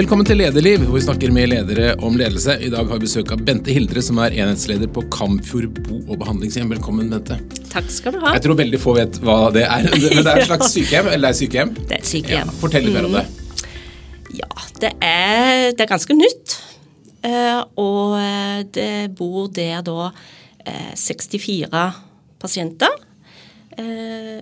[0.00, 2.54] Velkommen til Lederliv, hvor vi snakker med ledere om ledelse.
[2.64, 6.16] I dag har vi besøk av Bente Hildre, som er enhetsleder på Kamfjord bo- og
[6.22, 6.70] behandlingshjem.
[6.72, 7.36] Velkommen, Bente.
[7.68, 8.32] Takk skal du ha.
[8.32, 11.04] Jeg tror veldig få vet hva det er, men det er et slags sykehjem?
[11.12, 11.74] Eller det er sykehjem?
[11.76, 12.48] Det er et sykehjem.
[12.48, 13.26] Ja, fortell litt mer om det.
[14.38, 14.48] Ja,
[14.80, 16.56] det er, det er ganske nytt.
[17.20, 20.08] Eh, og eh, det bor der da
[20.64, 21.68] eh, 64
[22.40, 22.88] pasienter.
[23.76, 24.40] Eh,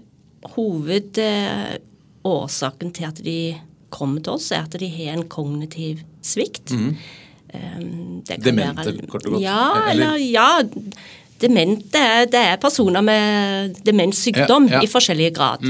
[0.54, 3.58] Hovedårsaken til at de
[3.90, 6.70] kommer til oss, er at de har en kognitiv svikt.
[6.72, 6.96] Mm.
[7.48, 9.42] det kan Demente, være- kort og godt?
[9.42, 10.62] Ja, Eller- ja.
[11.40, 14.82] Demente det er personer med demenssykdom Ja, ja.
[14.82, 15.62] i forskjellige grad.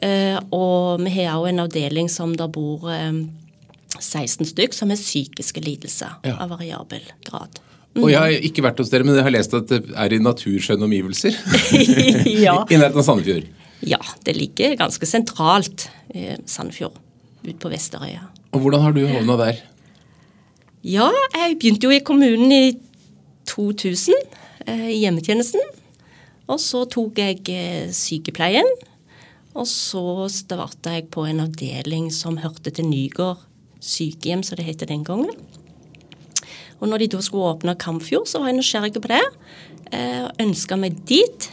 [0.00, 3.30] Eh, og vi har òg en avdeling som der bor um,
[3.98, 6.36] 16 stykk som er psykiske lidelser Ja.
[6.40, 7.58] av variabel grad.
[7.96, 10.18] Og jeg har ikke vært hos dere, men jeg har lest at det er i
[10.22, 11.34] naturskjønne omgivelser.
[12.46, 12.64] ja.
[12.70, 13.44] I nærheten av Sandefjord.
[13.82, 16.94] ja, det ligger ganske sentralt i Sandefjord,
[17.44, 18.28] ute på Vesterøya.
[18.52, 19.60] Og hvordan har du havna der?
[20.86, 22.78] Ja, jeg begynte jo i kommunen i
[23.50, 24.14] 2000,
[24.66, 25.60] eh, i hjemmetjenesten.
[26.48, 28.66] Og så tok jeg eh, sykepleien.
[29.54, 33.42] Og så starta jeg på en avdeling som hørte til Nygård
[33.80, 35.32] sykehjem, som det het den gangen.
[36.80, 39.24] Og når de da skulle åpne Kamfjord, så var jeg nysgjerrig på det.
[39.92, 41.50] Eh, Og ønska meg dit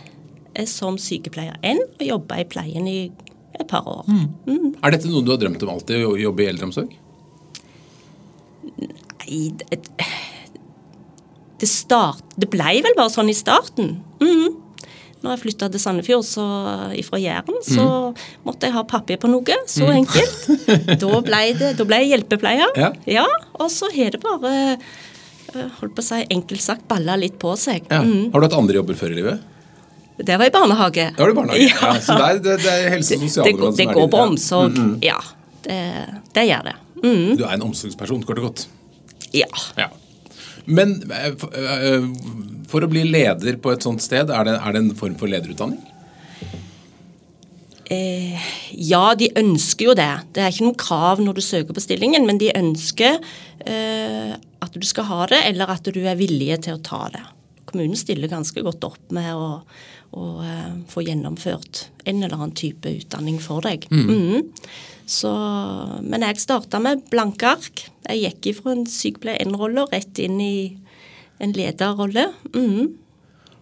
[0.65, 3.11] som sykepleier enn, og jobba i pleien i
[3.57, 4.07] et par år.
[4.07, 6.93] Er dette noe du har drømt om alltid, å jobbe i eldreomsorg?
[8.77, 9.81] Nei, det,
[11.59, 13.97] det start, Det ble vel bare sånn i starten.
[14.21, 14.63] Mm.
[15.23, 16.45] Når jeg flytta til Sandefjord så,
[17.07, 17.87] fra Jæren, så
[18.45, 19.57] måtte jeg ha papir på noe.
[19.69, 20.45] Så enkelt.
[21.01, 22.77] Da ble, det, da ble jeg hjelpepleier.
[23.09, 23.25] Ja.
[23.57, 27.55] Og så har det bare eh, holdt på å si, enkelt sagt balla litt på
[27.59, 27.89] seg.
[27.89, 28.03] Ja.
[28.05, 28.29] Mm.
[28.33, 29.56] Har du hatt andre jobber før i livet?
[30.17, 31.11] Det var i barnehage.
[31.13, 31.67] Det var i barnehage.
[31.69, 31.93] Ja.
[31.93, 31.99] Ja.
[32.01, 33.77] så det er, det, det er helse- og Det, sosialråd går- det.
[33.77, 34.79] det er går på omsorg.
[35.05, 35.17] Ja,
[35.67, 35.77] det,
[36.33, 36.75] det gjør det.
[37.03, 37.37] Mm.
[37.37, 38.67] Du er en omsorgsperson, kort og godt.
[39.37, 39.45] Ja.
[39.77, 39.87] Ja.
[40.65, 42.07] Men eh, eh,
[42.67, 45.29] for å bli leder på et sånt sted, er det, er det en form for
[45.31, 45.79] lederutdanning?
[47.89, 48.35] Eh,
[48.73, 50.09] ja, de ønsker jo det.
[50.35, 53.15] Det er ikke noe krav når du søker på stillingen, men de ønsker
[53.63, 57.23] eh, at du skal ha det, eller at du er villig til å ta det.
[57.67, 59.61] Kommunen stiller ganske godt opp med å,
[60.15, 63.89] å eh, få gjennomført en eller annen type utdanning for deg.
[63.91, 64.47] Mhm.
[65.07, 65.29] Så,
[66.03, 67.85] men jeg starta med blanke ark.
[68.09, 70.55] Jeg gikk ifra en sykepleier-N-rolle og rett inn i
[71.39, 72.25] en lederrolle.
[72.51, 72.97] Mm.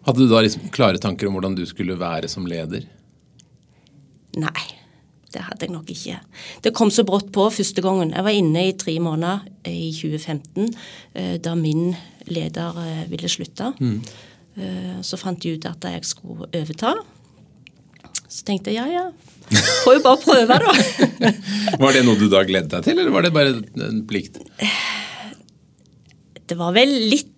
[0.08, 2.88] Hadde du da liksom klare tanker om hvordan du skulle være som leder?
[4.42, 4.66] Nei,
[5.36, 6.20] det hadde jeg nok ikke.
[6.64, 8.14] Det kom så brått på første gangen.
[8.16, 10.70] Jeg var inne i tre måneder i 2015
[11.14, 11.92] eh, da min
[12.32, 13.74] leder eh, ville slutte.
[13.80, 14.00] Mm.
[15.04, 16.94] Så fant de ut at jeg skulle overta.
[18.32, 19.60] Så tenkte jeg ja, ja.
[19.84, 21.32] Får jo bare prøve, da.
[21.84, 23.52] Var det noe du da gledet deg til, eller var det bare
[23.84, 24.40] en plikt?
[26.48, 27.34] Det var vel litt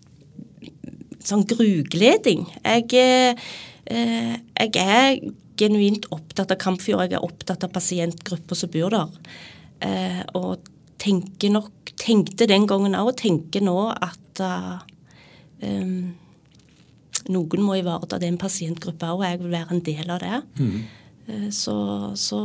[1.28, 2.46] sånn grugleding.
[2.64, 5.20] Jeg, eh, jeg er
[5.60, 7.08] genuint opptatt av Kampfjord.
[7.08, 9.34] Jeg er opptatt av pasientgrupper som bor der.
[9.86, 10.70] Eh, og
[11.02, 14.78] tenker nok, tenkte den gangen òg, og tenker nå at eh,
[15.68, 16.14] um,
[17.34, 20.42] noen må ivareta den pasientgruppa òg, og jeg vil være en del av det.
[21.28, 21.74] Eh, Så,
[22.16, 22.38] så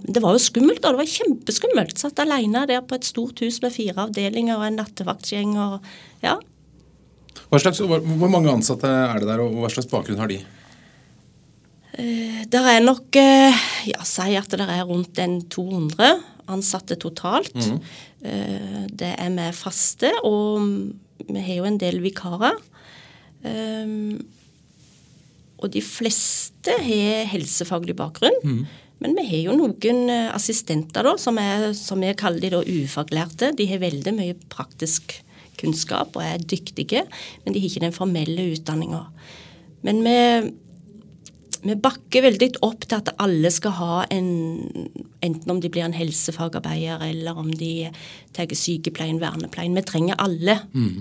[0.00, 0.94] Det var jo skummelt, da.
[0.94, 1.98] Det var kjempeskummelt.
[2.00, 5.84] Satt alene der på et stort hus med fire avdelinger og en nattevaktgjeng og
[6.24, 6.38] ja,
[7.56, 10.40] slags, hvor mange ansatte er det der, og hva slags bakgrunn har de?
[11.98, 13.58] Det er nok eh,
[13.90, 16.12] ja, Si at det er rundt en 200
[16.48, 17.56] ansatte totalt.
[18.22, 20.62] Eh, Det er med faste, og
[21.28, 22.54] vi har jo en del vikarer.
[23.44, 24.18] Eh,
[25.58, 28.66] Og de fleste har helsefaglig bakgrunn.
[29.00, 32.62] Men vi har jo noen eh, assistenter da, som, er, som jeg kaller de da
[32.62, 33.52] ufaglærte.
[33.58, 35.16] De har veldig mye praktisk
[35.58, 37.02] kunnskap og er dyktige,
[37.44, 39.04] men de har ikke den formelle utdanninga.
[39.82, 40.52] Men vi
[41.64, 44.28] vi bakker veldig opp til at alle skal ha en
[45.24, 47.88] Enten om de blir en helsefagarbeider eller om de
[48.36, 49.74] tar sykepleien, vernepleien.
[49.74, 50.54] Vi trenger alle.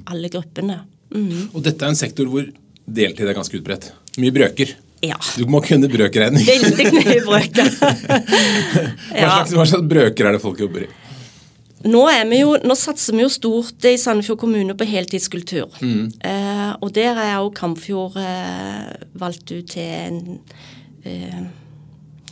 [0.10, 0.80] Alle gruppene.
[1.14, 1.52] Mm.
[1.54, 2.48] Og dette er en sektor hvor
[2.88, 3.92] deltid er ganske utbredt.
[4.18, 4.74] Mye brøker.
[5.06, 5.20] Ja.
[5.38, 6.48] Du må kunne brøkregning.
[6.48, 7.70] Veldig mye brøker.
[9.14, 10.90] Hva, slags, hva slags brøker er det folk jobber i?
[11.86, 15.78] Nå, er vi jo, nå satser vi jo stort i Sandefjord kommune på heltidskultur.
[16.26, 18.90] Eh, og der er jo Kampfjord eh,
[19.20, 20.20] valgt ut til en,
[21.06, 21.40] eh,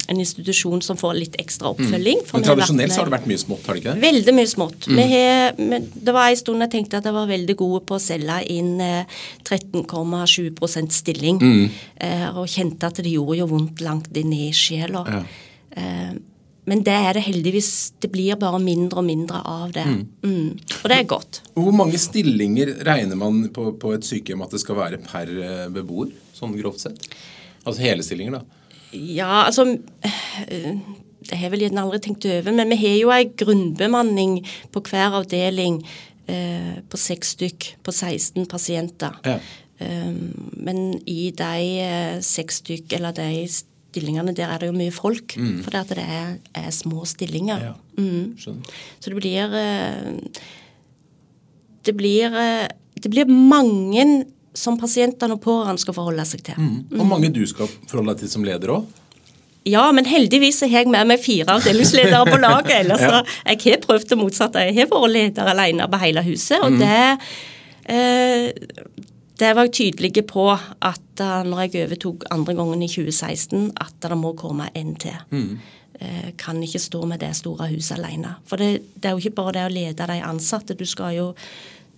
[0.09, 2.25] en institusjon som får litt ekstra oppfølging.
[2.25, 2.33] Mm.
[2.33, 4.05] Men tradisjonelt så har det vært mye smått, har det ikke det?
[4.07, 4.89] Veldig mye smått.
[4.89, 7.99] Vi har, men det var en stund jeg tenkte at jeg var veldig gode på
[7.99, 11.41] å selge inn eh, 13,7 stilling.
[12.01, 15.05] Eh, og kjente at det gjorde jo vondt langt inn i sjela.
[15.05, 15.27] Ja.
[16.69, 17.71] Men det er det heldigvis.
[18.01, 19.85] Det blir bare mindre og mindre av det.
[20.25, 20.57] Mm.
[20.81, 21.41] Og det er godt.
[21.53, 25.65] Hvor mange stillinger regner man på, på et sykehjem at det skal være per eh,
[25.73, 26.13] beboer?
[26.35, 27.05] Sånn grovt sett?
[27.65, 28.63] Altså hele stillinger, da?
[28.95, 30.71] Ja, altså eh,
[31.25, 34.39] Det har vel gjerne aldri tenkt over, men vi har jo ei grunnbemanning
[34.73, 35.79] på hver avdeling
[36.29, 39.21] eh, på seks stykk på 16 pasienter.
[39.25, 39.37] Ja.
[39.75, 40.29] Um,
[40.63, 45.35] men i de seks stykk, eller de stillingene der er det jo mye folk.
[45.63, 47.61] For det, det er, er små stillinger.
[47.69, 47.73] Ja.
[47.97, 48.35] Mm.
[48.37, 50.41] Så det blir eh,
[51.85, 54.25] Det blir eh, Det blir mange
[54.55, 56.59] som pasientene og pårørende skal forholde seg til.
[56.95, 58.85] Og mange du skal forholde deg til som leder òg?
[59.65, 62.71] Ja, men heldigvis har jeg med meg fire avdelingsledere på laget.
[62.83, 63.23] ellers ja.
[63.49, 64.63] Jeg har prøvd det motsatte.
[64.67, 66.61] Jeg har vært leder alene på hele huset.
[66.61, 66.99] Og det
[67.89, 68.53] eh,
[69.39, 73.95] det var jeg tydelig på at uh, når jeg overtok andre gangen i 2016, at
[74.03, 75.17] det må komme en til.
[75.31, 75.57] Mm.
[76.35, 78.33] kan ikke stå med det store huset alene.
[78.45, 80.75] For det, det er jo ikke bare det å lede de ansatte.
[80.75, 81.29] Du skal jo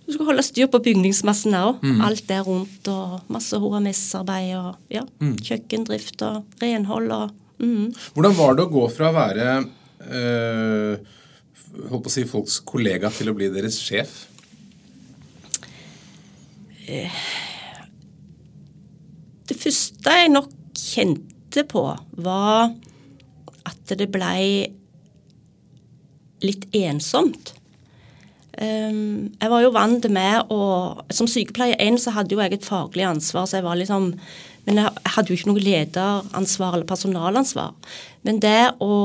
[0.07, 1.81] du skal holde styr på bygningsmassen òg.
[2.05, 7.89] Alt det rundt og masse HMS-arbeid og ja, kjøkkendrift og renhold og mm.
[8.15, 9.49] Hvordan var det å gå fra å være
[10.07, 11.11] øh,
[11.89, 14.15] holdt på å si folks kollega til å bli deres sjef?
[19.47, 21.83] Det første jeg nok kjente på,
[22.23, 22.73] var
[23.67, 24.67] at det blei
[26.43, 27.53] litt ensomt.
[28.57, 30.61] Um, jeg var jo vant med å
[31.13, 34.07] Som sykepleier én så hadde jo jeg et faglig ansvar, så jeg var liksom
[34.65, 37.75] Men jeg hadde jo ikke noe lederansvar eller personalansvar.
[38.25, 38.95] Men det å,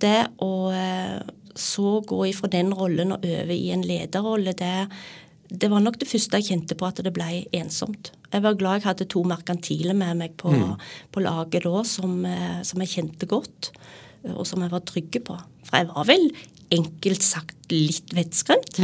[0.00, 1.20] det å eh,
[1.54, 4.88] så gå ifra den rollen og over i en lederrolle, det,
[5.50, 8.12] det var nok det første jeg kjente på at det ble ensomt.
[8.32, 10.52] Jeg var glad jeg hadde to merkantile med meg på,
[11.14, 13.70] på laget da, som, eh, som jeg kjente godt,
[14.32, 15.36] og som jeg var trygge på.
[15.68, 16.26] For jeg var vel
[16.74, 18.80] enkelt sagt litt vettskremt.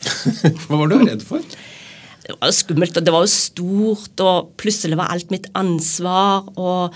[0.66, 1.44] Hva var du redd for?
[2.20, 6.46] Det var jo skummelt, og det var jo stort, og plutselig var alt mitt ansvar.
[6.54, 6.94] Og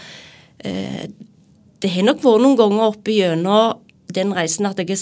[0.64, 1.08] eh,
[1.82, 3.80] det har nok vært noen ganger oppe gjennom
[4.16, 5.00] den reisen at jeg har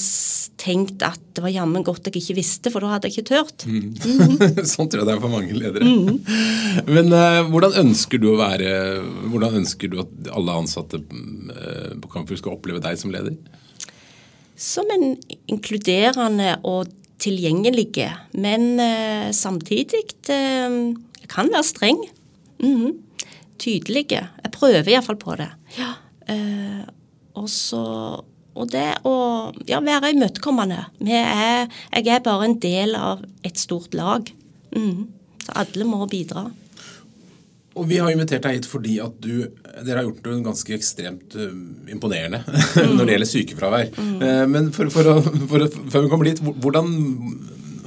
[0.61, 3.65] tenkt at det var jammen godt jeg ikke visste, for da hadde jeg ikke turt.
[4.73, 5.89] sånn tror jeg det er for mange ledere.
[6.89, 8.71] Men uh, hvordan ønsker du å være
[9.33, 13.37] Hvordan ønsker du at alle ansatte øh, på Kampfjord skal oppleve deg som leder?
[14.59, 15.15] Som en
[15.51, 16.91] inkluderende og
[17.23, 20.93] tilgjengelige, men uh, samtidig uh,
[21.23, 22.05] jeg kan være streng.
[22.63, 23.01] Mhm.
[23.63, 24.25] Tydelige.
[24.43, 25.49] Jeg prøver iallfall på det.
[25.79, 25.93] Ja.
[26.27, 26.83] Uh,
[27.39, 27.83] og så
[28.53, 29.15] og det å
[29.69, 30.85] ja, være imøtekommende.
[31.09, 34.29] Jeg er bare en del av et stort lag.
[34.77, 35.07] Mm.
[35.43, 36.51] Så alle må bidra.
[37.73, 39.47] Og vi har invitert deg hit fordi at du
[39.83, 41.53] Dere har gjort det ganske ekstremt øh,
[41.89, 42.43] imponerende
[42.93, 43.87] når det gjelder sykefravær.
[43.97, 45.15] Eh, men for, for å,
[45.49, 46.91] for å, før vi kommer dit, hvordan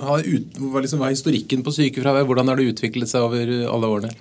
[0.01, 2.25] har ut, hva, liksom, er historikken på sykefravær?
[2.25, 4.11] Hvordan har det utviklet seg over alle årene?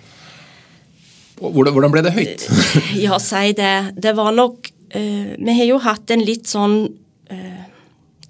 [1.40, 2.47] Hvordan, hvordan ble det høyt?
[3.06, 3.75] Ja, si det.
[3.97, 6.85] Det var nok eh, Vi har jo hatt en litt sånn
[7.32, 7.62] eh,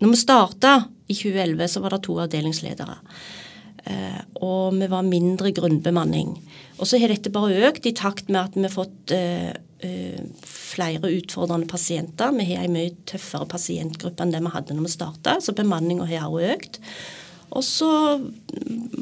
[0.00, 0.74] Når vi starta
[1.06, 2.94] i 2011, så var det to avdelingsledere.
[3.84, 6.32] Eh, og vi var mindre grunnbemanning.
[6.78, 9.50] Og så har dette bare økt i takt med at vi har fått eh,
[9.84, 12.32] eh, flere utfordrende pasienter.
[12.38, 16.08] Vi har en mye tøffere pasientgruppe enn det vi hadde når vi starta, så bemanninga
[16.08, 16.80] har også økt.
[17.54, 17.90] Og så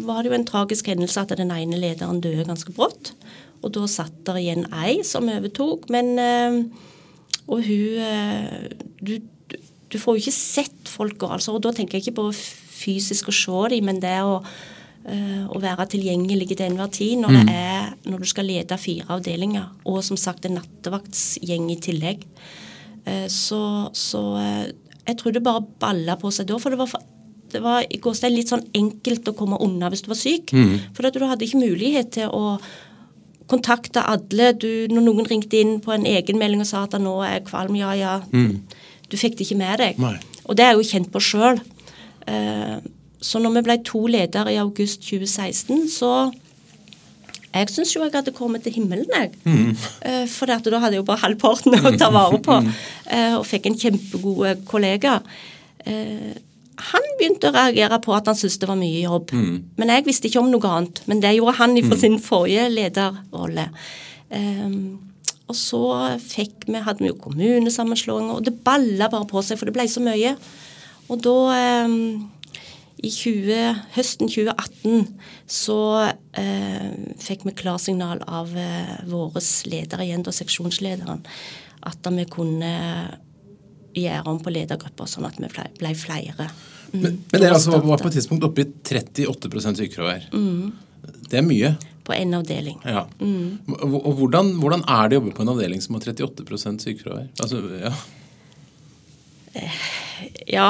[0.02, 3.14] var det jo en tragisk hendelse at den ene lederen døde ganske brått.
[3.62, 6.58] Og da satt der igjen ei som overtok, men eh,
[7.50, 8.68] Og hun eh,
[9.02, 9.16] du,
[9.90, 11.56] du, får jo ikke sett folka, altså.
[11.56, 14.38] Og da tenker jeg ikke på fysisk å se dem, men det å,
[15.06, 19.08] eh, å være tilgjengelig til enhver tid når, det er, når du skal lede fire
[19.16, 22.26] avdelinger, og som sagt en nattevaktsgjeng i tillegg.
[23.06, 23.62] Eh, så
[23.99, 24.22] så
[25.02, 26.61] jeg tror det bare balla på seg da.
[26.62, 27.02] For det var, for,
[27.52, 30.54] det var i går litt sånn enkelt å komme unna hvis du var syk.
[30.94, 32.56] For at du hadde ikke mulighet til å
[33.52, 34.50] kontakte alle.
[34.59, 37.76] Du, når noen ringte inn på en egenmelding og sa at nå er jeg kvalm,
[37.78, 38.16] ja ja.
[39.12, 40.00] Du fikk det ikke med deg.
[40.02, 40.16] Nei.
[40.49, 41.61] Og det er jeg jo kjent på sjøl.
[43.23, 46.30] så når vi ble to ledere i august 2016, så
[47.52, 49.32] jeg syns jo jeg hadde kommet til himmelen, jeg.
[50.09, 52.56] Eh, for da hadde jeg jo bare halvparten å ta vare på.
[53.12, 55.18] eh, og fikk en kjempegod kollega.
[55.85, 56.32] Eh,
[56.90, 59.32] han begynte å reagere på at han syntes det var mye jobb.
[59.80, 61.02] Men jeg visste ikke om noe annet.
[61.10, 63.68] Men det gjorde han fra sin forrige lederrolle.
[64.32, 64.76] Um,
[65.50, 65.82] og så
[66.22, 69.84] fikk vi, hadde vi jo kommunesammenslåinger, og det balla bare på seg, for det ble
[69.90, 70.36] så mye.
[71.12, 71.36] Og da
[71.84, 72.30] um,
[73.02, 75.08] i 20, høsten 2018
[75.50, 75.78] så
[76.38, 81.24] eh, fikk vi klarsignal av eh, vår ledere igjen, da seksjonslederen,
[81.82, 82.72] at vi kunne
[83.96, 86.49] gjøre om på ledergrupper, sånn at vi ble, flere.
[86.92, 87.00] Mm.
[87.00, 90.28] Men, men dere altså var på et tidspunkt oppe i 38% sykefravær.
[90.34, 90.72] Mm.
[91.30, 91.75] Det er mye.
[92.06, 92.80] På en avdeling.
[92.84, 93.04] Ja.
[93.20, 93.61] Mm.
[93.68, 97.28] Og hvordan, hvordan, er det å jobbe på en avdeling som har 38% sykefravær?
[97.42, 97.92] Altså, ja.
[100.50, 100.68] ja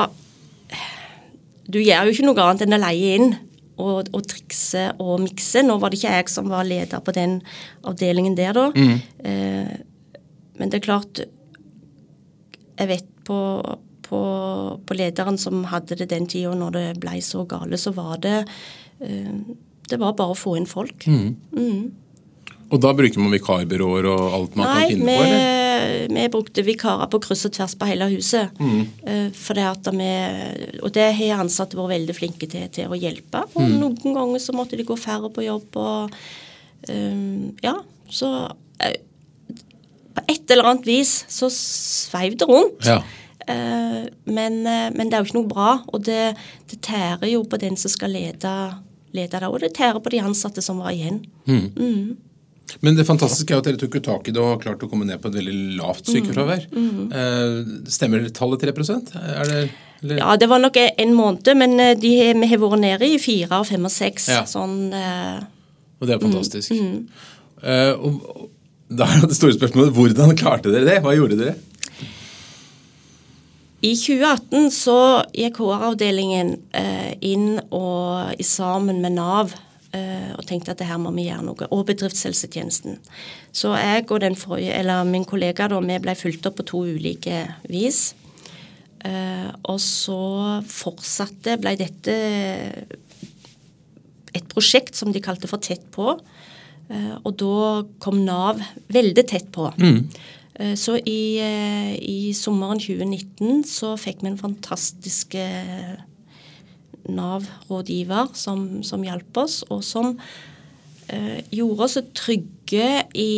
[1.67, 3.33] Du gjør jo ikke noe annet enn å leie inn
[3.81, 5.64] og, og trikse og mikse.
[5.64, 7.38] Nå var det ikke jeg som var leder på den
[7.88, 8.69] avdelingen der, da.
[8.76, 9.00] Mm.
[9.25, 9.73] Eh,
[10.61, 11.23] men det er klart
[12.76, 13.38] Jeg vet på,
[14.09, 14.21] på,
[14.87, 18.38] på, lederen som hadde det den tida, når det ble så gale, så var det
[19.00, 19.35] eh,
[19.88, 21.07] Det var bare å få inn folk.
[21.07, 21.35] Mm.
[21.52, 21.83] Mm.
[22.73, 25.25] Og da bruker man vikarbyråer og alt man Nei, kan finne vi, på?
[25.26, 25.62] eller?
[26.09, 28.61] vi brukte vikarer på kryss og tvers på hele huset.
[28.61, 28.83] Mm.
[29.05, 30.11] Uh, for det at vi,
[30.81, 33.45] og det har ansatte vært veldig flinke til, til å hjelpe.
[33.52, 33.76] Og mm.
[33.83, 35.81] noen ganger så måtte de gå færre på jobb.
[35.81, 36.17] og
[36.88, 37.76] um, Ja,
[38.12, 38.33] så
[40.12, 42.87] På et eller annet vis så sveiv det rundt.
[42.88, 43.02] Ja.
[43.42, 46.35] Uh, men, men, det er jo ikke noe bra, og det,
[46.71, 48.52] det tærer jo på den som skal lede,
[49.16, 49.49] lede det.
[49.49, 51.25] Og det tærer på de ansatte som var igjen.
[51.47, 51.64] Mm.
[51.76, 52.04] mm.
[52.81, 55.04] Men det fantastiske er at dere tok tak i det og har klart å komme
[55.04, 56.62] ned på et veldig lavt sykefravær.
[56.73, 56.87] Mm.
[56.87, 57.09] Mm.
[57.21, 57.57] Eh,
[57.92, 59.59] stemmer tallet 3 er det,
[60.00, 60.21] eller?
[60.23, 63.69] Ja, det var nok en måned, men de, vi har vært nede i fire og
[63.69, 64.31] fem og seks.
[64.33, 64.47] Ja.
[64.49, 64.78] Sånn,
[66.02, 66.75] og det er fantastisk.
[66.75, 67.04] Mm.
[67.62, 68.49] Eh, og,
[68.99, 71.01] da er det store spørsmålet hvordan klarte dere det?
[71.05, 71.59] Hva gjorde dere?
[73.83, 74.97] I 2018 så
[75.35, 79.57] gikk HR-avdelingen eh, inn og sammen med Nav
[79.93, 81.69] Eh, og tenkte at det her må vi gjøre noe.
[81.69, 82.97] Og bedriftshelsetjenesten.
[83.53, 88.15] Så jeg og forrige, min kollega da, vi ble fulgt opp på to ulike vis.
[89.03, 92.13] Uh, og så fortsatte, ble dette
[94.31, 96.15] et prosjekt som de kalte for Tett på.
[96.93, 97.57] Uh, og da
[98.05, 98.61] kom Nav
[98.93, 99.71] veldig tett på.
[99.81, 100.05] Mm.
[100.61, 101.41] Uh, så i,
[101.99, 105.39] i, sommeren 2019 så fikk vi en fantastisk
[107.11, 110.15] Nav-rådgiver som, som hjalp oss, og som
[111.09, 113.33] eh, gjorde oss trygge i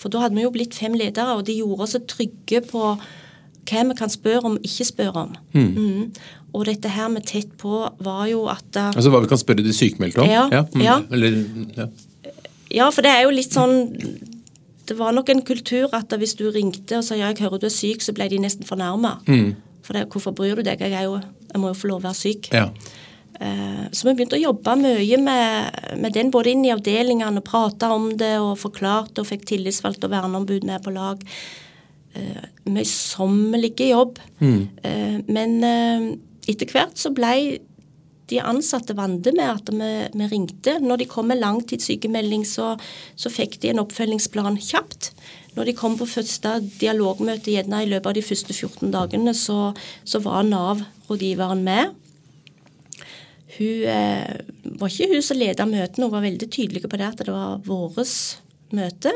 [0.00, 2.94] For da hadde vi jo blitt fem ledere, og de gjorde oss trygge på
[3.70, 5.34] hva vi kan spørre om, ikke spørre om.
[5.52, 5.74] Mm.
[5.76, 6.06] Mm.
[6.50, 9.64] Og dette her med tett på var jo at uh, Altså hva vi kan spørre
[9.64, 10.30] de sykmeldte om?
[10.30, 10.46] Ja.
[10.52, 10.64] ja.
[10.74, 10.84] Mm.
[10.84, 10.98] ja.
[11.14, 11.40] Eller,
[11.76, 11.88] ja.
[12.80, 13.76] ja, for det er jo litt sånn
[14.88, 17.68] Det var nok en kultur at hvis du ringte og sa ja, jeg hører du
[17.68, 19.20] er syk, så ble de nesten fornærma.
[19.30, 19.52] Mm.
[19.86, 20.82] For det, hvorfor bryr du deg?
[20.82, 22.50] Jeg, jo, jeg, må jo få lov å være syk.
[22.50, 22.66] Ja.
[23.40, 27.88] Uh, så vi begynte å jobbe mye med, med den, både inn i avdelingene, prate
[27.94, 31.22] om det og forklarte og fikk tillitsvalgt og verneombud med på lag.
[32.10, 34.18] Møysommelig Møysommelige jobb.
[34.42, 34.66] Mm.
[35.30, 35.54] Men
[36.48, 37.60] etter hvert så ble
[38.30, 40.76] de ansatte vante med at vi, vi, ringte.
[40.82, 42.76] Når de kom med langtidssykemelding, så,
[43.18, 45.10] så fikk de en oppfølgingsplan kjapt.
[45.56, 49.72] Når de kom på første dialogmøte gjerne i løpet av de første 14 dagene, så,
[50.06, 51.96] så var Nav-rådgiveren med.
[53.56, 54.38] Hun eh,
[54.78, 57.58] var ikke hun som ledet møtene, hun var veldig tydelig på det at det var
[57.66, 58.14] vårt
[58.76, 59.12] møte.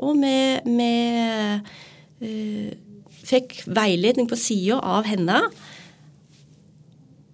[0.00, 0.90] Og vi, vi
[2.24, 2.72] eh,
[3.24, 5.42] fikk veiledning på sida av henne.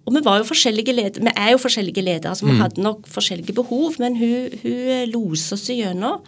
[0.05, 2.61] Og vi var jo forskjellige ledere, vi er jo forskjellige ledere, så vi mm.
[2.63, 6.23] hadde nok forskjellige behov, men hun, hun loser oss igjennom.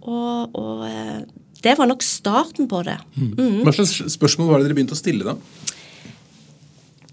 [0.00, 1.18] Og, og eh,
[1.64, 2.96] det var nok starten på det.
[3.18, 3.64] Mm.
[3.66, 5.36] Hva slags spørsmål var det dere begynte å stille da?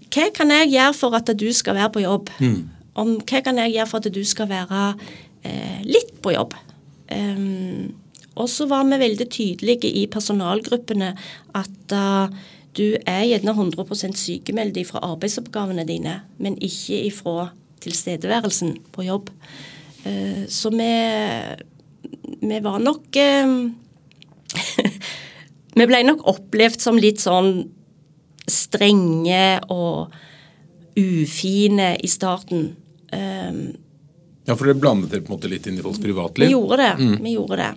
[0.08, 2.30] Hva kan jeg gjøre for at du skal være på jobb?
[2.40, 2.60] Mm.
[2.98, 4.84] Om, hva kan jeg gjøre for at du skal være
[5.46, 6.56] eh, litt på jobb?
[7.08, 7.90] Um,
[8.38, 11.10] og så var vi veldig tydelige i personalgruppene
[11.58, 12.28] at uh,
[12.78, 17.48] du er gjerne 100% sykemeldt fra arbeidsoppgavene dine, men ikke ifra
[17.82, 19.32] tilstedeværelsen på jobb.
[20.06, 20.92] Uh, så vi,
[22.40, 23.56] vi var nok uh,
[25.78, 27.68] Vi ble nok opplevd som litt sånn
[28.50, 30.14] strenge og
[30.98, 32.72] ufine i starten.
[33.12, 33.60] Um,
[34.48, 36.48] ja, for det blandet dere på en måte litt inn i folks privatliv?
[36.48, 36.92] Vi gjorde det.
[36.98, 37.14] Mm.
[37.22, 37.70] vi gjorde det.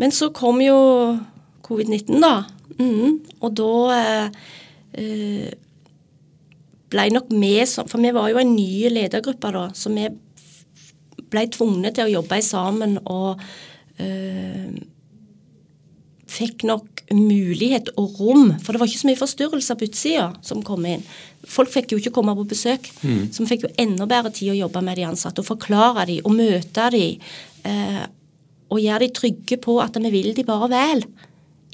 [0.00, 0.78] Men så kom jo
[1.66, 2.44] covid-19, da.
[2.78, 4.00] Mm, og da
[4.96, 5.52] eh,
[6.92, 10.08] ble nok vi For vi var jo en ny ledergruppe da, så vi
[11.30, 13.40] ble tvunget til å jobbe sammen og
[14.02, 14.76] eh,
[16.36, 20.62] fikk nok mulighet og rom, for det var ikke så mye forstyrrelser på utsida som
[20.66, 21.04] kom inn.
[21.46, 23.28] Folk fikk jo ikke komme på besøk, mm.
[23.30, 26.26] så vi fikk jo enda bedre tid å jobbe med de ansatte og forklare dem
[26.26, 27.22] og møte dem.
[27.66, 28.02] Eh,
[28.66, 31.04] og gjøre dem trygge på at vi vil de bare vel.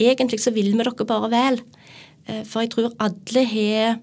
[0.02, 1.60] Egentlig så vil vi dere bare vel.
[2.26, 4.00] Eh, for jeg tror alle har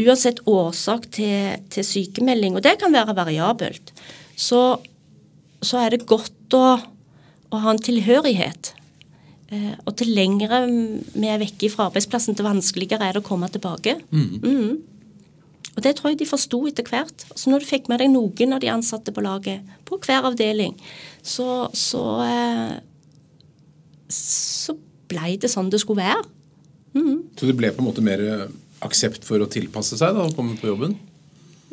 [0.00, 3.90] uansett årsak til, til, sykemelding, og det kan være variabelt,
[4.38, 4.78] så,
[5.60, 6.66] så er det godt å,
[7.50, 8.72] å ha en tilhørighet.
[9.50, 13.50] Eh, og til lengre vi er vekke fra arbeidsplassen, til vanskeligere er det å komme
[13.52, 13.98] tilbake.
[14.14, 14.78] Mm.
[15.76, 17.26] Og det tror jeg de forsto etter hvert.
[17.34, 20.76] Så når du fikk med deg noen av de ansatte på laget, på hver avdeling,
[21.22, 22.78] så, så, eh,
[24.14, 24.78] så
[25.10, 26.24] blei det sånn det skulle være.
[26.96, 27.16] Mm.
[27.38, 28.22] Så det ble på en måte mer
[28.84, 30.96] aksept for å tilpasse seg da, å komme på jobben?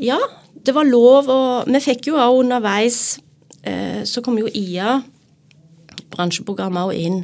[0.01, 0.20] Ja,
[0.53, 1.29] det var lov.
[1.32, 3.20] Og vi fikk jo òg underveis
[3.63, 5.00] eh, Så kom jo IA,
[6.13, 7.24] bransjeprogrammet, òg inn.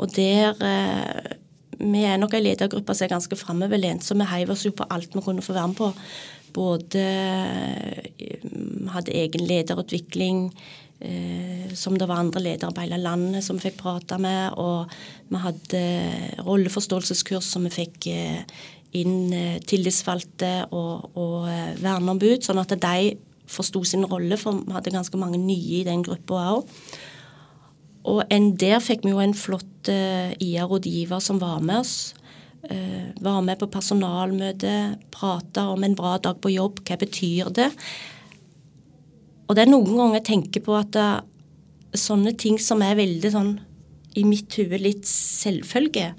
[0.00, 1.34] Og der eh,
[1.76, 4.86] Vi er nok ei ledergruppe som er ganske framoverlent, så vi heiv oss jo på
[4.88, 5.90] alt vi kunne få være med på.
[6.56, 8.38] Både eh,
[8.94, 10.46] hadde egen lederutvikling,
[11.00, 14.56] eh, som det var andre ledere på hele landet som vi fikk prate med.
[14.60, 14.90] Og
[15.30, 15.82] vi hadde
[16.46, 18.42] rolleforståelseskurs som vi fikk eh,
[18.96, 24.74] inn eh, tillitsvalgte og, og eh, verneombud, sånn at de forsto sin rolle, for vi
[24.74, 26.72] hadde ganske mange nye i den gruppa òg.
[28.06, 32.14] Og en, der fikk vi jo en flott uh, IA-rådgiver som var med oss.
[32.70, 34.74] Uh, var med på personalmøte,
[35.14, 36.84] prata om en bra dag på jobb.
[36.86, 37.72] Hva betyr det?
[39.46, 41.22] Og det er noen ganger jeg tenker på at uh,
[41.96, 43.52] sånne ting som er veldig sånn
[44.16, 46.10] i mitt hode litt selvfølge.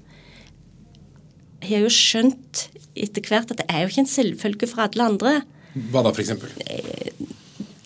[1.64, 2.68] Jeg har jo skjønt
[2.98, 5.34] etter hvert at det er jo ikke en selvfølge for alle andre.
[5.92, 6.32] Hva da, f.eks.?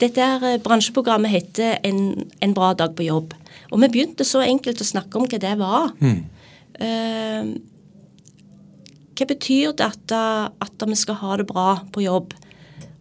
[0.02, 3.36] Dette er, bransjeprogrammet heter en, en bra dag på jobb'.
[3.72, 5.92] Og vi begynte så enkelt å snakke om hva det var.
[6.02, 6.22] Mm.
[6.82, 7.44] Uh,
[9.16, 10.14] hva betyr det at,
[10.64, 12.34] at, vi skal ha det bra på jobb?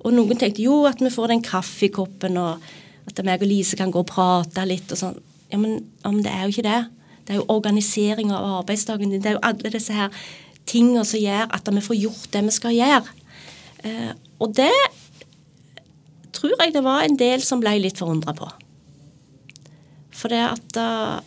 [0.01, 2.63] Og noen tenkte jo at vi får den kaffekoppen, og
[3.11, 5.19] at meg og Lise kan gå og prate litt og sånn.
[5.51, 6.81] Ja, men, ja, men det er jo ikke det.
[7.27, 9.23] Det er jo organisering av arbeidsdagen din.
[9.23, 10.15] Det er jo alle disse her
[10.71, 13.17] tingene som gjør at vi får gjort det vi skal gjøre.
[13.87, 14.73] Eh, og det
[16.37, 18.49] tror jeg det var en del som ble litt forundra på.
[20.15, 21.21] For det at uh,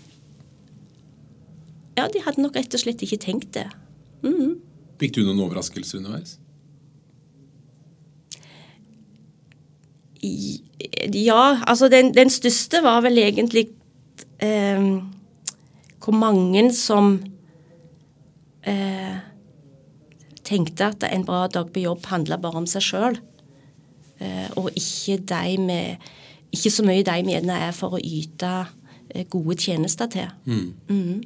[1.98, 3.68] Ja, de hadde nok rett og slett ikke tenkt det.
[4.26, 4.58] Mm.
[5.02, 6.38] Fikk du noen overraskelse underveis?
[10.24, 13.68] Ja, altså den, den største var vel egentlig
[14.40, 14.86] eh,
[16.04, 17.18] hvor mange som
[18.68, 19.18] eh,
[20.48, 23.20] tenkte at en bra dag på jobb handla bare om seg sjøl,
[24.20, 26.12] eh, og ikke med
[26.54, 28.54] ikke så mye de gjerne er for å yte
[29.14, 30.28] Eh, gode tjenester til.
[30.46, 30.74] Mm.
[30.90, 31.24] Mm.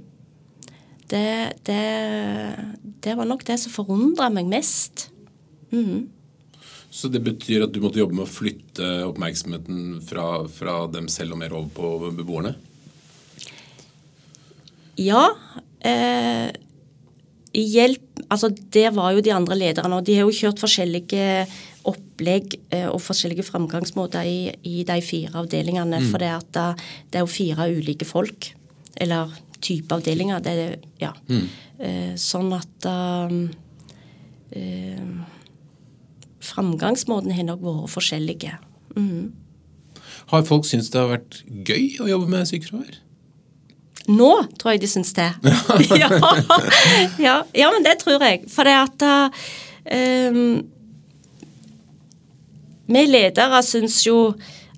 [1.10, 2.56] Det, det,
[3.04, 5.08] det, var nok det som forundra meg mest.
[5.72, 6.10] Mm.
[6.98, 11.36] Så det betyr at du måtte jobbe med å flytte oppmerksomheten fra, fra dem selv
[11.36, 12.56] og mer over på beboerne?
[14.98, 15.28] Ja.
[15.86, 16.50] Eh,
[17.54, 21.46] hjelp Altså, det var jo de andre lederne, og de har jo kjørt forskjellige
[21.88, 26.02] opplegg eh, og forskjellige framgangsmåter i, i de fire avdelingene.
[26.02, 26.10] Mm.
[26.12, 28.50] For det, at det er jo fire ulike folk,
[29.00, 29.32] eller
[29.64, 30.44] type avdelinger.
[30.44, 30.58] Det
[31.00, 31.14] ja.
[31.30, 31.46] Mm.
[31.78, 33.46] Eh, sånn at um,
[36.48, 38.56] uh, Framgangsmåten har nok vært forskjellige.
[38.96, 39.34] Mm.
[40.32, 42.98] Har folk syntes det har vært gøy å jobbe med sykefravær?
[44.08, 45.30] Nå tror jeg de syns det.
[46.02, 46.10] ja.
[47.20, 48.46] ja, ja, men det tror jeg.
[48.52, 49.08] For det at
[50.32, 50.62] um,
[52.88, 54.32] vi ledere syns jo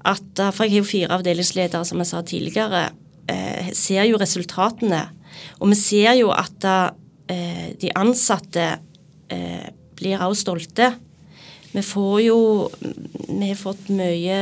[0.10, 2.86] at For jeg har jo fire avdelingsledere, som jeg sa tidligere.
[3.30, 5.02] Eh, ser jo resultatene.
[5.60, 8.66] Og vi ser jo at eh, de ansatte
[9.30, 9.68] eh,
[10.00, 10.94] blir også stolte.
[11.70, 12.40] Vi får jo
[12.80, 14.40] Vi har fått mye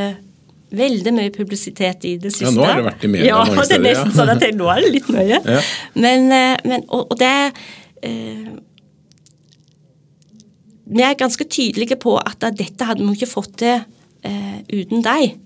[0.68, 2.50] veldig mye publisitet i det siste.
[2.50, 3.78] Ja, nå har det vært i media ja, mange steder.
[3.78, 5.38] Ja, det er nesten sånn at jeg, nå er det litt mye.
[5.40, 5.62] Ja.
[5.96, 7.30] Men, eh, men og, og, det
[8.04, 8.50] eh,
[10.88, 13.80] vi er ganske tydelige på at dette hadde vi ikke fått til
[14.28, 15.38] eh, uten deg.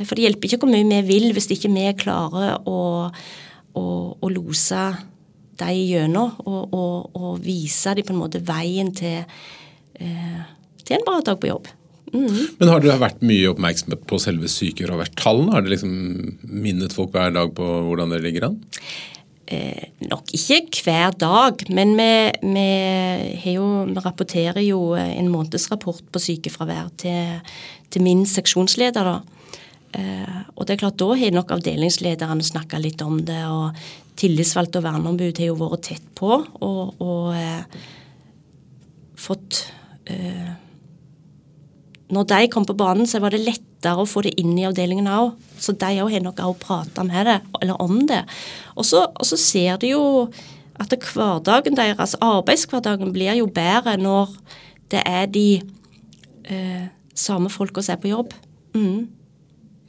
[0.00, 2.80] For det hjelper ikke hvor mye vi vil hvis ikke vi klarer å,
[3.76, 3.84] å,
[4.16, 4.84] å lose
[5.60, 9.26] dem gjennom og, og, og, vise dem på en måte veien til,
[10.00, 10.40] eh,
[10.86, 11.70] til en bra dag på jobb.
[12.10, 12.56] Mm.
[12.58, 15.54] Men har det vært mye oppmerksomhet på selve sykefraværstallene?
[15.54, 15.92] Har det liksom
[16.42, 18.58] minnet folk hver dag på hvordan det ligger an?
[19.50, 22.12] eh, nok ikke hver dag, men vi,
[22.54, 22.66] vi,
[23.56, 27.52] jo, vi, rapporterer jo en månedsrapport på sykefravær til,
[27.90, 29.10] til min seksjonsleder.
[29.10, 29.18] da.
[29.98, 33.42] Eh, og det er klart, Da har nok avdelingslederne snakka litt om det.
[33.46, 33.74] og
[34.20, 37.64] Tillitsvalgte og verneombud har jo vært tett på og, og eh,
[39.16, 39.64] fått
[40.06, 40.50] eh,
[42.10, 45.08] Når de kom på banen, så var det lettere å få det inn i avdelingen
[45.10, 45.36] òg.
[45.60, 48.24] Så de òg har nok òg prata med det, eller om det.
[48.76, 50.02] Og så, og så ser de jo
[50.80, 54.32] at hverdagen deres, arbeidshverdagen, blir jo bedre når
[54.90, 55.60] det er de
[56.50, 58.34] eh, samme folka som er på jobb.
[58.74, 59.08] Mm.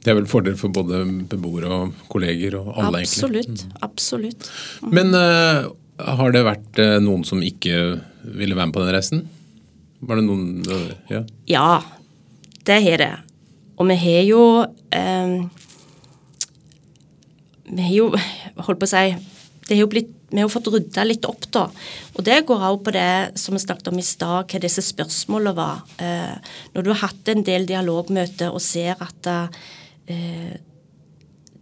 [0.02, 3.70] Det er vel fordel for både beboere og kolleger og alle, absolutt, egentlig.
[3.70, 3.82] Mm.
[3.86, 4.50] Absolutt.
[4.90, 5.70] Men uh,
[6.18, 7.78] har det vært uh, noen som ikke
[8.34, 9.24] ville være med på den reisen?
[10.02, 11.66] Var det noen uh, Ja, ja
[12.68, 13.12] det har det.
[13.80, 14.42] Og vi har jo
[17.72, 18.10] Vi har jo
[18.66, 19.06] holdt på å si
[19.62, 21.66] det har jo blitt vi har jo fått rydda litt opp, da.
[22.16, 25.52] Og det går også på det som vi snakket om i stad, hva disse spørsmålene
[25.58, 25.82] var.
[26.00, 29.28] Eh, når du har hatt en del dialogmøter og ser at
[30.08, 30.54] eh,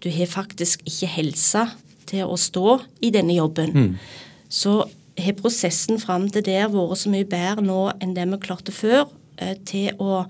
[0.00, 1.64] du har faktisk ikke helse
[2.10, 3.90] til å stå i denne jobben, mm.
[4.46, 4.84] så
[5.20, 9.10] har prosessen fram til der vært så mye bedre nå enn det vi klarte før,
[9.42, 10.22] eh, til å,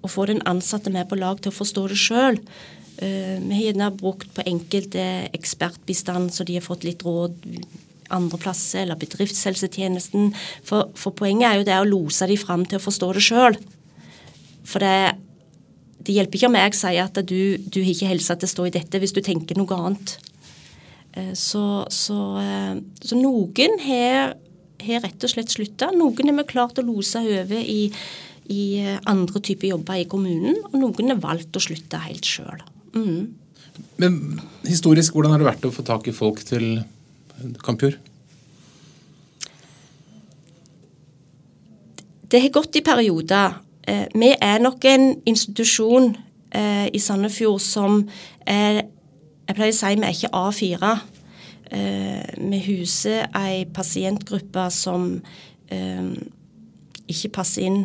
[0.00, 2.40] å, få den ansatte med på lag til å forstå det sjøl.
[3.00, 7.38] Eh, vi har gjerne brukt på enkelte ekspertbistand, så de har fått litt råd
[8.10, 10.32] andre plasser, eller bedriftshelsetjenesten.
[10.66, 13.58] For, for, poenget er jo det å lose de fram til å forstå det sjøl.
[14.66, 15.14] For det,
[16.02, 18.68] det, hjelper ikke om jeg sier at du, du har ikke helsa til å stå
[18.68, 20.16] i dette, hvis du tenker noe annet.
[21.12, 24.34] Eh, så, så, eh, så noen har,
[24.84, 25.90] har, rett og slett slutta.
[25.96, 27.90] Noen har vi klart å lose over i,
[28.50, 32.62] i andre typer jobber i kommunen, og noen har valgt å slutte helt sjøl.
[32.94, 33.34] Mm.
[34.00, 36.80] Men historisk, hvordan har det vært å få tak i folk til
[37.64, 37.98] Kampjord?
[42.30, 43.58] Det har gått i perioder.
[43.82, 46.12] Eh, vi er nok en institusjon
[46.54, 48.04] eh, i Sandefjord som
[48.46, 48.84] er
[49.50, 50.90] Jeg pleier å si vi er ikke A4.
[51.74, 55.08] Eh, vi huser ei pasientgruppe som
[57.10, 57.80] ikke passer inn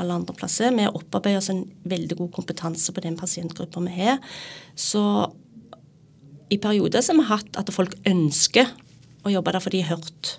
[0.00, 0.74] alle andre plasser.
[0.74, 4.18] Vi har opparbeidet oss en veldig god kompetanse på den pasientgruppa vi har.
[4.74, 5.02] Så
[6.52, 8.70] i perioder så har vi hatt at folk ønsker
[9.26, 10.36] å jobbe der for de har hørt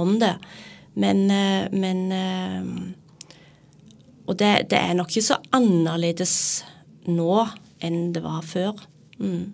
[0.00, 0.34] om det.
[0.96, 2.70] Men, eh, men eh,
[4.26, 6.64] Og det, det, er nok ikke så annerledes
[7.06, 7.44] nå
[7.78, 8.80] enn det var før.
[9.20, 9.52] Mm.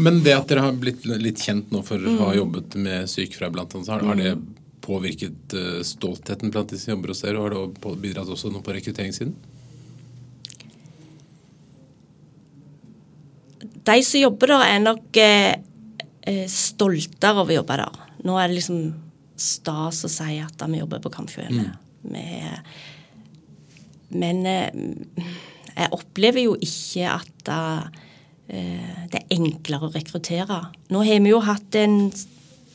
[0.00, 2.38] Men det at dere har blitt litt kjent nå for å ha mm.
[2.38, 4.57] jobbet med sykefravær, annet, har, har det mm
[4.88, 7.38] påvirket uh, stoltheten blant de som jobber hos dere?
[7.38, 9.36] Og har det bidratt også noe på rekrutteringssiden?
[13.88, 15.54] De som jobber der, er nok eh,
[16.28, 18.00] eh, stoltere over å jobbe der.
[18.28, 18.82] Nå er det liksom
[19.38, 21.70] stas å si at vi jobber på Kampfjøene.
[22.02, 22.58] Mm.
[24.18, 24.68] Men eh,
[25.74, 30.60] jeg opplever jo ikke at eh, det er enklere å rekruttere.
[30.92, 32.00] Nå har vi jo hatt en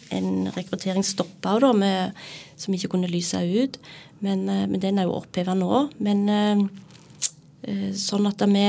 [0.10, 1.60] en rekruttering stoppa
[2.56, 3.80] som ikke kunne lyse ut.
[4.24, 5.88] Men, eh, men den er jo oppheva nå.
[6.04, 6.64] Men eh,
[7.68, 8.68] eh, sånn at vi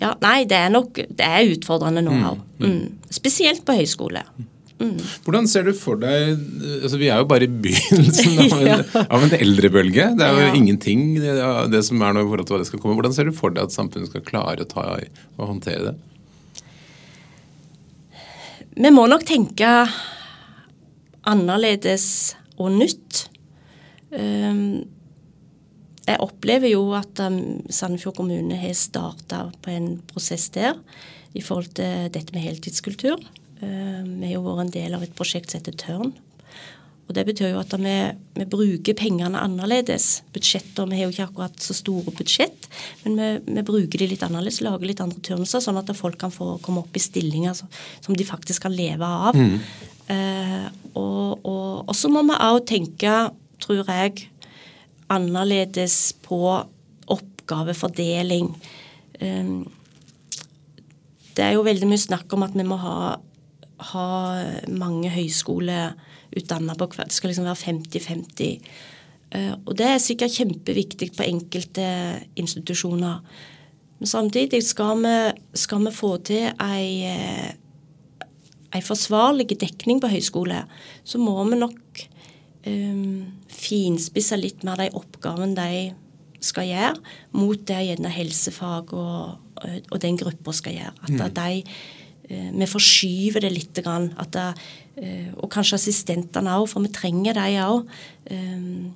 [0.00, 2.38] Ja, nei, det er nok det er utfordrende nå òg.
[2.60, 2.76] Mm, mm.
[2.76, 3.10] mm.
[3.12, 4.22] Spesielt på høyskole.
[4.80, 5.00] Mm.
[5.26, 6.38] Hvordan ser du for deg
[6.78, 9.02] altså Vi er jo bare i begynnelsen av en, ja.
[9.02, 10.06] av en eldrebølge.
[10.16, 10.54] Det er jo ja.
[10.56, 11.34] ingenting det,
[11.74, 12.96] det, som er noe i forhold til hva det skal komme.
[13.00, 15.96] Hvordan ser du for deg at samfunnet skal klare å ta og håndtere det?
[18.76, 19.66] Vi må nok tenke
[21.26, 23.24] annerledes og nytt.
[24.14, 24.86] Ehm,
[26.06, 30.78] jeg opplever jo at um, Sandefjord kommune har starta på en prosess der
[31.34, 33.20] i forhold til dette med heltidskultur.
[33.60, 36.14] Ehm, vi har jo vært en del av et prosjekt som heter Tørn,
[37.10, 37.94] og Det betyr jo at vi,
[38.38, 40.22] vi bruker pengene annerledes.
[40.30, 42.68] Budsjetter, Vi har jo ikke akkurat så store budsjett,
[43.02, 44.60] men vi, vi bruker de litt annerledes.
[44.62, 48.26] Lager litt andre turnuser, sånn at folk kan få komme opp i stillinger som de
[48.26, 49.34] faktisk kan leve av.
[49.34, 49.56] Mm.
[50.14, 53.14] Eh, og, og, og, så må vi òg tenke,
[53.62, 54.28] tror jeg,
[55.10, 56.38] annerledes på
[57.10, 58.52] oppgavefordeling.
[59.18, 59.50] Eh,
[61.34, 63.18] det er jo veldig mye snakk om at vi må ha,
[63.90, 64.06] ha
[64.70, 65.98] mange høyskoler
[66.36, 68.68] utdanna på Det skal liksom være 50-50.
[69.30, 71.86] Eh, og det er sikkert kjempeviktig på enkelte
[72.36, 73.22] institusjoner.
[74.00, 75.16] Men samtidig skal vi,
[75.54, 77.50] skal vi få til ei, eh,
[78.74, 80.64] ei forsvarlig dekning på høyskole,
[81.04, 82.04] så må vi nok
[82.66, 85.82] um, finspisse litt mer de oppgavene de
[86.40, 86.94] skal gjøre,
[87.36, 90.94] mot det gjerne helsefag og, og den gruppa skal gjøre.
[91.04, 91.24] At mm.
[91.36, 91.76] de,
[92.30, 93.78] vi forskyver det litt.
[93.82, 94.44] Grann, at det,
[95.00, 97.92] Eh, og kanskje assistentene òg, for vi trenger dem òg.
[98.28, 98.90] Eh,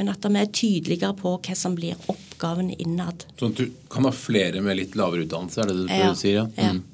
[0.00, 3.26] men at vi er tydeligere på hva som blir oppgavene innad.
[3.40, 6.14] Sånn at du kan ha flere med litt lavere utdannelse, er det det du ja,
[6.16, 6.38] sier?
[6.40, 6.46] Ja.
[6.56, 6.72] ja.
[6.76, 6.86] Mm.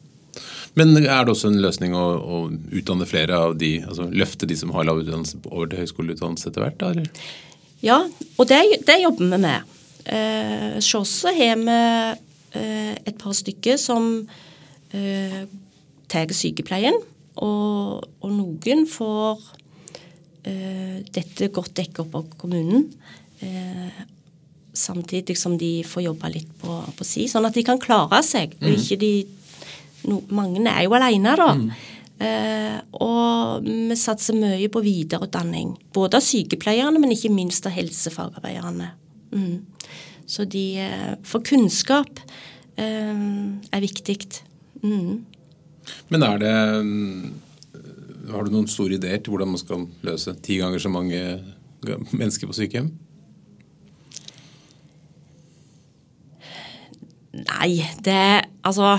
[0.77, 2.41] Men er det også en løsning å, å,
[2.77, 6.67] utdanne flere av de, altså løfte de som har lav utdannelse over til høyskoleutdannelse etter
[6.67, 6.83] hvert?
[6.85, 7.31] eller?
[7.81, 8.03] Ja,
[8.37, 9.79] og det, det jobber vi med.
[10.05, 11.79] Eh, så også har vi
[12.61, 14.11] eh, et par stykker som
[14.93, 15.47] eh,
[16.11, 16.97] tar sykepleien.
[17.45, 19.42] Og, og noen får
[20.49, 22.87] eh, dette godt dekket opp av kommunen.
[23.45, 24.05] Eh,
[24.77, 28.57] samtidig som de får jobbe litt på, på si, sånn at de kan klare seg.
[28.61, 28.73] Mm.
[28.77, 29.12] ikke de
[30.09, 31.53] no, Mange er jo alene, da.
[32.16, 35.75] Eh, og vi satser mye på videreutdanning.
[35.97, 38.92] Både av sykepleierne, men ikke minst av helsefagarbeiderne.
[39.37, 39.57] Mm.
[40.27, 42.21] Så de eh, For kunnskap
[42.77, 43.16] eh,
[43.73, 44.21] er viktig.
[44.83, 45.25] Mm.
[46.09, 46.55] Men er det
[46.87, 47.35] mm,
[48.33, 51.20] Har du noen store ideer til hvordan man skal løse ti ganger så mange
[52.11, 52.90] mennesker på sykehjem?
[57.37, 58.96] Nei, det Altså,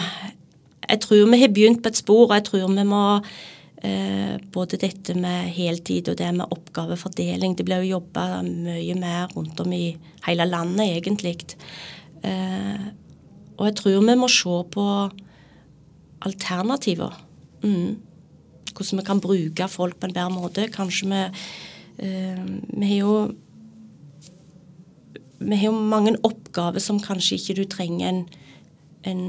[0.88, 3.04] jeg tror vi har begynt på et spor, og jeg tror vi må
[3.84, 9.34] eh, Både dette med heltid og det med oppgavefordeling Det blir jo jobba mye mer
[9.36, 9.97] rundt om i
[10.28, 11.36] hele landet, egentlig.
[12.23, 12.88] Eh,
[13.58, 14.86] og jeg tror vi må se på
[16.28, 17.16] alternativer.
[17.63, 17.98] Mm.
[18.74, 20.68] Hvordan vi kan bruke folk på en bedre måte.
[20.74, 21.22] Kanskje vi
[22.06, 22.44] eh,
[22.78, 23.18] Vi har jo
[25.40, 28.22] vi har jo mange oppgaver som kanskje ikke du trenger en,
[29.06, 29.22] en,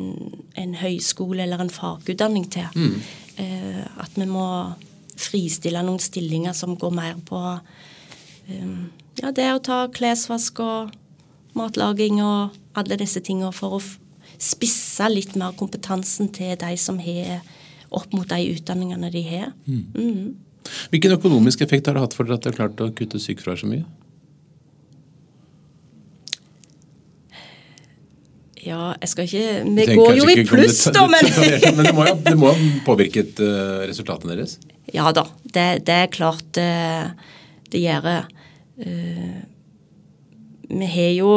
[0.56, 2.64] en høyskole eller en fagutdanning til.
[2.74, 2.94] Mm.
[3.38, 4.46] Eh, at vi må
[5.18, 7.42] fristille noen stillinger som går mer på
[8.48, 8.72] eh,
[9.20, 10.94] ja, det å ta klesvask og
[11.58, 13.82] matlaging og alle disse tingene for å
[14.38, 17.40] spisse litt mer kompetansen til de som har
[17.94, 19.52] opp mot de utdanningene de har.
[19.66, 20.36] Mm.
[20.92, 23.62] Hvilken økonomisk effekt har det hatt for dere at dere har klart å kutte sykefravær
[23.62, 23.86] så mye?
[28.68, 31.28] Ja, jeg skal ikke Vi Tenk går jo i pluss, da, men
[31.78, 34.58] Men det må jo det må ha påvirket eh, resultatene deres?
[34.92, 36.68] Ja da, det, det er klart det,
[37.72, 38.08] det gjør.
[38.80, 39.40] Eh,
[40.68, 41.32] vi har jo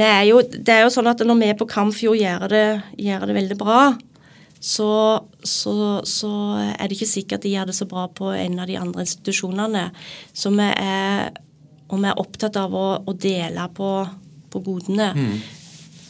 [0.00, 3.36] er jo, Det er jo sånn at når vi på Kamfjord gjør det, gjør det
[3.36, 3.80] veldig bra,
[4.62, 4.88] så,
[5.42, 5.74] så,
[6.06, 6.32] så
[6.70, 9.88] er det ikke sikkert de gjør det så bra på en av de andre institusjonene.
[10.32, 11.32] Så vi er,
[11.90, 13.90] og vi er opptatt av å, å dele på,
[14.54, 15.10] på godene.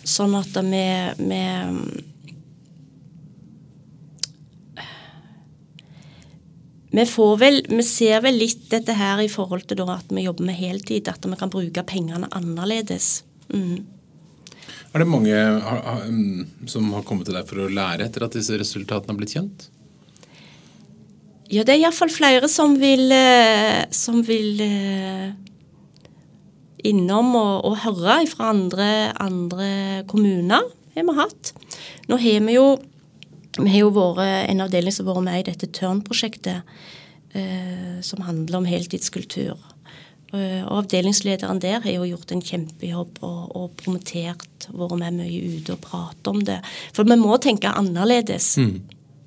[0.05, 0.87] Sånn at vi,
[1.23, 1.43] vi
[6.93, 10.45] Vi, får vel, vi ser vel litt dette her i forhold til at vi jobber
[10.45, 13.23] med heltid, at vi kan bruke pengene annerledes.
[13.49, 13.85] Mm.
[14.93, 18.27] Er det mange har, har, mm, som har kommet til deg for å lære etter
[18.27, 19.69] at disse resultatene har blitt kjent?
[21.53, 25.33] Ja, det er iallfall flere som vil, eh, som vil eh,
[26.89, 28.89] innom og, og høre fra andre,
[29.21, 29.69] andre
[30.09, 31.53] kommuner, har vi hatt.
[32.09, 32.67] Nå har vi jo
[33.59, 36.71] vi har jo vært en avdeling som har vært med i dette Tørn-prosjektet,
[37.37, 39.61] eh, som handler om heltidskultur.
[40.33, 45.59] Eh, og avdelingslederen der har jo gjort en kjempejobb og, og promotert, vært med mye
[45.59, 46.61] ute og pratet om det.
[46.97, 48.55] For vi må tenke annerledes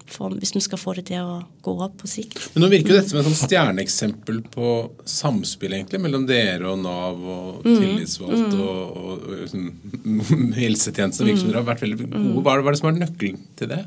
[0.06, 2.40] for, hvis vi skal få det til å gå opp på sikt.
[2.54, 4.74] Men Nå virker jo dette som et sånn stjerneeksempel på
[5.10, 7.80] samspill egentlig, mellom dere og Nav og Mm.
[7.82, 12.42] tillitsvalgte og, og, og sånn, helsetjenesten og virksomheter har vært veldig gode.
[12.46, 13.82] Hva er, det, hva er det som er nøkkelen til det?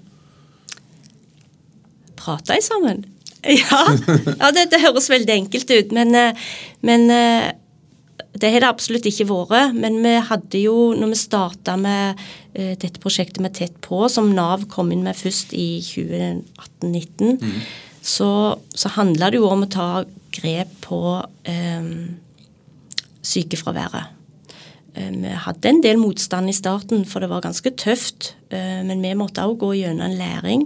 [2.18, 3.04] Prate sammen.
[3.62, 3.83] Ja,
[4.35, 6.48] ja det, det høres veldig enkelt ut, men, eh,
[6.87, 7.51] men eh,
[8.38, 9.77] det har det absolutt ikke vært.
[9.79, 12.20] Men vi hadde jo, når vi starta med
[12.55, 17.38] eh, dette prosjektet med Tett på, som Nav kom inn med først i 2018-2019,
[18.09, 18.31] så,
[18.74, 19.88] så handla det jo om å ta
[20.38, 21.01] grep på
[21.48, 21.90] eh,
[23.27, 24.17] sykefraværet.
[24.98, 28.32] Eh, Vi hadde en del motstand i starten, for det var ganske tøft.
[28.50, 30.64] eh, Men vi måtte også gå gjennom en læring.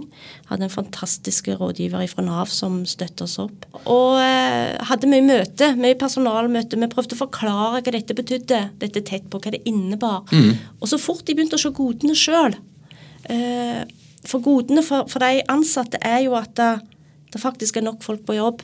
[0.49, 3.65] Hadde en fantastisk rådgiver fra Nav som støttet oss opp.
[3.85, 6.79] Og eh, hadde mye møte, mye personalmøte.
[6.79, 10.23] Vi prøvde å forklare hva dette betydde, dette tett på, hva det innebar.
[10.81, 12.55] Og så fort de begynte å se godene sjøl.
[14.25, 16.81] For godene for, for de ansatte er jo at det,
[17.33, 18.61] det faktisk er nok folk på jobb.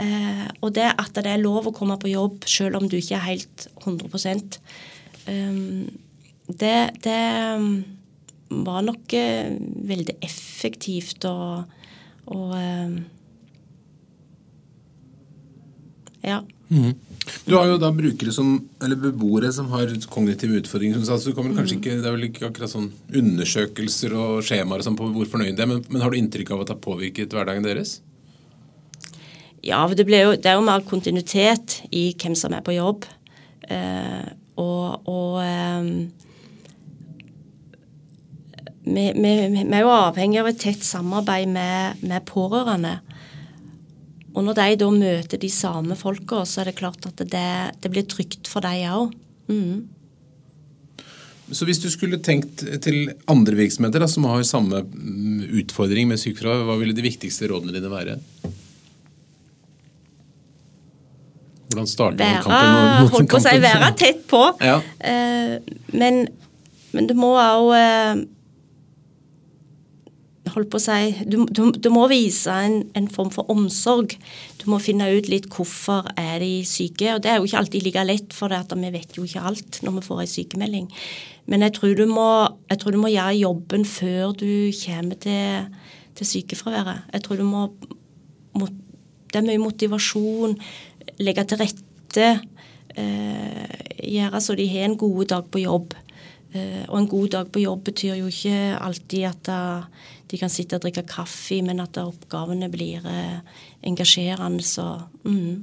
[0.00, 3.18] Eh, og det at det er lov å komme på jobb selv om du ikke
[3.18, 4.60] er helt 100
[5.26, 5.88] um,
[6.48, 7.20] det, det
[7.58, 7.82] um,
[8.64, 9.52] var nok eh,
[9.90, 11.76] veldig effektivt og,
[12.32, 13.00] og eh,
[16.20, 16.42] Ja.
[16.68, 18.50] Du har jo da brukere som,
[18.84, 20.98] eller beboere som har kognitive utfordringer.
[20.98, 24.14] som du sa, så du kommer kanskje ikke, Det er vel ikke akkurat sånn undersøkelser
[24.14, 26.62] og skjemaer og sånn på hvor fornøyd de er, men, men har du inntrykk av
[26.62, 27.96] at det har påvirket hverdagen deres?
[29.66, 33.04] Ja, det, jo, det er jo mer kontinuitet i hvem som er på jobb.
[33.68, 34.24] Eh,
[34.60, 35.90] og og eh,
[38.90, 42.98] vi, vi, vi er jo avhengig av et tett samarbeid med, med pårørende.
[44.30, 47.48] Og når de da møter de samme folka, så er det klart at det,
[47.82, 49.16] det blir trygt for dem òg.
[49.50, 49.88] Mm.
[51.50, 56.20] Så hvis du skulle tenkt til andre virksomheter da, som har samme mm, utfordring med
[56.22, 58.18] sykefravær, hva ville de viktigste rådene dine være?
[61.70, 63.30] Hvordan starter være, kampen mot- mot kampen?
[63.36, 64.42] på si, være tett på.
[64.60, 64.76] Ja.
[64.98, 65.56] Uh,
[65.94, 66.24] men,
[66.92, 68.22] men du må òg uh,
[70.50, 74.16] Holdt på å si Du, du, du må vise en, en form for omsorg.
[74.58, 77.12] Du må finne ut litt hvorfor er de syke.
[77.14, 79.44] Og det er jo ikke alltid like lett, for det at vi vet jo ikke
[79.52, 80.88] alt når vi får en sykemelding.
[81.50, 82.26] Men jeg tror du må,
[82.72, 84.50] tror du må gjøre jobben før du
[84.82, 85.70] kommer til,
[86.18, 87.06] til sykefraværet.
[87.14, 87.68] Jeg tror du må,
[88.58, 88.66] må
[89.30, 90.56] Det er mye motivasjon.
[91.20, 92.28] Legge til rette.
[92.98, 93.74] Eh,
[94.10, 95.94] gjøre så de har en god dag på jobb.
[96.52, 99.50] Eh, og en god dag på jobb betyr jo ikke alltid at
[100.30, 104.64] de kan sitte og drikke kaffe, men at oppgavene blir eh, engasjerende.
[104.64, 104.86] Så
[105.26, 105.62] mm.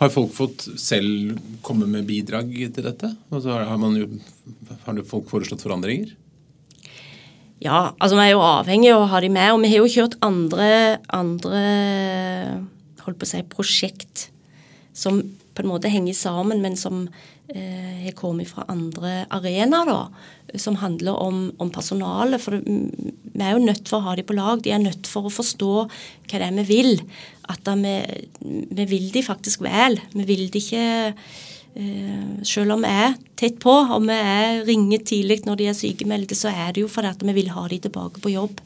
[0.00, 3.14] Har folk fått selv komme med bidrag til dette?
[3.30, 4.08] Altså, har, har, man jo,
[4.86, 6.14] har folk foreslått forandringer?
[7.62, 9.52] Ja, altså vi er jo avhengig av å ha de med.
[9.54, 10.68] Og vi har jo kjørt andre,
[11.14, 11.64] andre
[13.04, 14.28] holdt på å si, prosjekt
[14.94, 15.20] som
[15.54, 17.04] på en måte henger sammen, men som
[17.48, 20.08] eh, kommet fra andre arenaer.
[20.54, 22.42] Som handler om, om personalet.
[22.42, 24.62] For vi er jo nødt for å ha dem på lag.
[24.62, 27.02] De er nødt for å forstå hva det er vi vil.
[27.50, 27.96] At vi,
[28.70, 29.98] vi vil de faktisk vel.
[30.14, 35.02] Vi vil de ikke eh, selv om vi er tett på, og vi er ringer
[35.06, 37.82] tidlig når de er sykemeldte, så er det jo fordi at vi vil ha de
[37.86, 38.62] tilbake på jobb.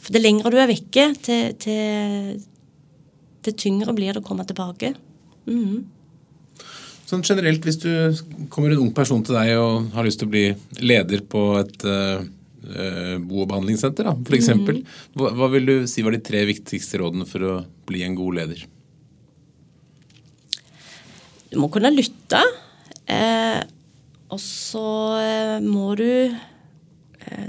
[0.00, 2.40] For det lengre du er vekke, til, til,
[3.44, 4.94] til tyngre blir det å komme tilbake.
[5.50, 5.80] Mhm.
[7.10, 10.30] Sånn generelt, hvis du kommer en ung person til deg og har lyst til å
[10.30, 10.44] bli
[10.78, 12.20] leder på et uh,
[13.18, 14.78] bo- og behandlingssenter, da, for eksempel,
[15.18, 17.56] hva, hva vil du si var de tre viktigste rådene for å
[17.90, 18.62] bli en god leder?
[21.50, 22.44] Du må kunne lytte.
[23.10, 23.58] Eh,
[24.30, 24.86] og så
[25.18, 27.48] eh, må du eh,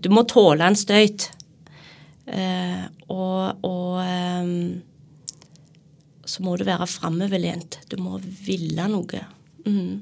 [0.00, 1.28] du- må tåle en støyt.
[2.26, 4.00] Eh, og og
[6.30, 7.80] så må du være framoverlent.
[7.90, 9.24] Du må ville noe.
[9.66, 10.00] Mm.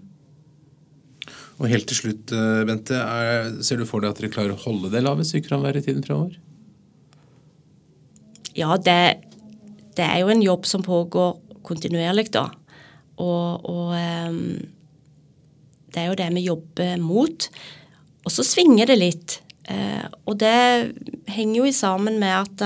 [1.59, 4.63] Og helt til slutt, eh, Bente, er, ser du for deg at dere klarer å
[4.63, 6.37] holde det lave sykefraværet i tiden fremover?
[8.59, 9.01] Ja, det,
[9.99, 11.37] det er jo en jobb som pågår
[11.67, 12.47] kontinuerlig, da.
[13.19, 13.93] Og, og
[14.31, 14.39] um,
[15.91, 17.49] det er jo det vi jobber mot.
[18.25, 19.41] Og så svinger det litt.
[19.69, 20.55] Uh, og det
[21.29, 22.63] henger jo sammen med at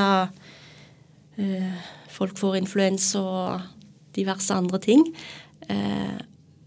[1.41, 1.81] eh,
[2.23, 3.71] folk får influensa og
[4.17, 5.05] diverse andre ting.
[5.69, 6.21] Eh,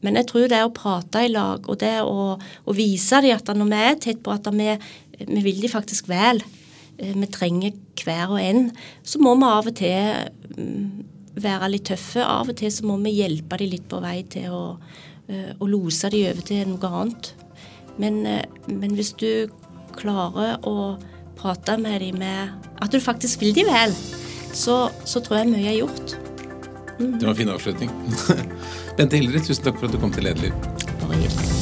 [0.06, 3.50] men jeg tror det å prate i lag, og det å, å vise dem at
[3.58, 4.76] når vi er tett på at vi,
[5.24, 6.44] vi vil de faktisk vel,
[7.00, 8.70] eh, vi trenger hver og en,
[9.06, 10.86] så må vi av og til mm,
[11.42, 12.22] være litt tøffe.
[12.22, 14.64] Av og til så må vi hjelpe dem litt på vei til å,
[15.30, 17.34] eh, å lose dem over til noe annet.
[17.96, 18.20] Men,
[18.68, 19.48] men hvis du
[19.96, 20.98] klarer å
[21.40, 22.52] prate med dem med
[22.84, 23.94] at du faktisk vil dem vel,
[24.56, 26.16] så, så tror jeg mye er gjort.
[26.98, 27.92] Det var en fin avslutning.
[28.98, 30.56] Bente Hildre, tusen takk for at du kom til Lederliv.
[31.04, 31.56] Bare.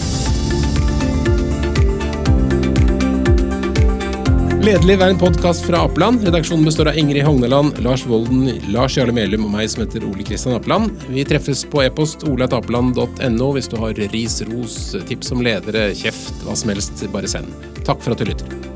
[4.64, 6.22] Lederliv er en podkast fra Apeland.
[6.24, 10.24] Redaksjonen består av Ingrid Hogneland, Lars Volden, Lars Jarle Melum og meg som heter Ole
[10.24, 10.94] Kristian Apeland.
[11.12, 14.78] Vi treffes på e-post oleatapeland.no hvis du har ris, ros,
[15.10, 17.04] tips om ledere, kjeft, hva som helst.
[17.12, 17.52] Bare send.
[17.84, 18.73] Takk for at du lytter.